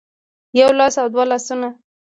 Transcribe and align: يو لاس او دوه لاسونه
يو 0.59 0.69
لاس 0.79 0.95
او 1.01 1.07
دوه 1.13 1.25
لاسونه 1.31 1.69